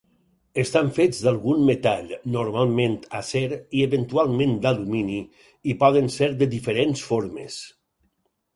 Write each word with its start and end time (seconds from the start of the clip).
Estan 0.61 0.87
fets 0.93 1.19
d'algun 1.25 1.59
metall, 1.67 2.07
normalment 2.37 2.95
acer 3.21 3.43
i 3.51 3.85
eventualment 3.89 4.57
d'alumini, 4.65 5.21
i 5.75 5.79
poden 5.87 6.11
ser 6.19 6.33
de 6.43 6.51
diferents 6.59 7.07
formes. 7.13 7.63